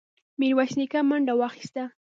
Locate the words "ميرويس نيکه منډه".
0.39-1.33